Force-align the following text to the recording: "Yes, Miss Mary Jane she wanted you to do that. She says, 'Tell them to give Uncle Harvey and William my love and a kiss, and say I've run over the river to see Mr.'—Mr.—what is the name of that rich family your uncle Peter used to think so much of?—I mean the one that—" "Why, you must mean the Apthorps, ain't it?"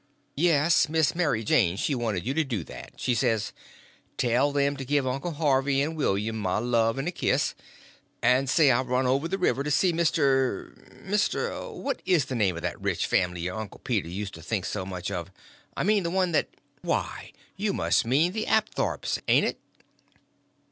"Yes, 0.35 0.89
Miss 0.89 1.13
Mary 1.13 1.43
Jane 1.43 1.77
she 1.77 1.93
wanted 1.93 2.25
you 2.25 2.33
to 2.33 2.43
do 2.43 2.63
that. 2.63 2.93
She 2.97 3.13
says, 3.13 3.53
'Tell 4.17 4.51
them 4.51 4.75
to 4.77 4.83
give 4.83 5.05
Uncle 5.05 5.33
Harvey 5.33 5.79
and 5.79 5.95
William 5.95 6.37
my 6.39 6.57
love 6.57 6.97
and 6.97 7.07
a 7.07 7.11
kiss, 7.11 7.53
and 8.19 8.49
say 8.49 8.71
I've 8.71 8.87
run 8.87 9.05
over 9.05 9.27
the 9.27 9.37
river 9.37 9.63
to 9.63 9.69
see 9.69 9.93
Mr.'—Mr.—what 9.93 12.01
is 12.07 12.25
the 12.25 12.33
name 12.33 12.55
of 12.55 12.63
that 12.63 12.81
rich 12.81 13.05
family 13.05 13.41
your 13.41 13.59
uncle 13.59 13.79
Peter 13.83 14.09
used 14.09 14.33
to 14.33 14.41
think 14.41 14.65
so 14.65 14.87
much 14.87 15.11
of?—I 15.11 15.83
mean 15.83 16.01
the 16.01 16.09
one 16.09 16.31
that—" 16.31 16.49
"Why, 16.81 17.31
you 17.55 17.71
must 17.71 18.03
mean 18.03 18.31
the 18.31 18.47
Apthorps, 18.47 19.19
ain't 19.27 19.45
it?" 19.45 19.59